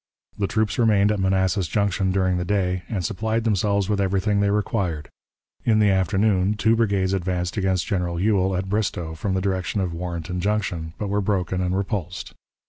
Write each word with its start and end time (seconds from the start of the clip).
The 0.35 0.47
troops 0.47 0.79
remained 0.79 1.11
at 1.11 1.19
Manassas 1.19 1.67
Junction 1.67 2.11
during 2.11 2.37
the 2.37 2.43
day, 2.43 2.81
and 2.89 3.05
supplied 3.05 3.43
themselves 3.43 3.87
with 3.87 4.01
everything 4.01 4.39
they 4.39 4.49
required. 4.49 5.09
In 5.63 5.77
the 5.77 5.91
afternoon, 5.91 6.55
two 6.55 6.75
brigades 6.75 7.13
advanced 7.13 7.55
against 7.55 7.85
General 7.85 8.19
Ewell, 8.19 8.55
at 8.57 8.67
Bristoe, 8.67 9.13
from 9.13 9.35
the 9.35 9.41
direction 9.41 9.79
of 9.79 9.93
Warrenton 9.93 10.39
Junction, 10.39 10.93
but 10.97 11.07
were 11.09 11.21
broken 11.21 11.61
and 11.61 11.77
repulsed. 11.77 12.33